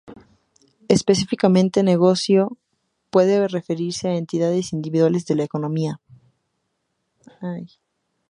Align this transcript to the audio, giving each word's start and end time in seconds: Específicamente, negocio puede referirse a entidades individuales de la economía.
Específicamente, 0.87 1.83
negocio 1.83 2.57
puede 3.11 3.47
referirse 3.47 4.07
a 4.07 4.15
entidades 4.15 4.73
individuales 4.73 5.27
de 5.27 5.35
la 5.35 5.43
economía. 5.43 6.01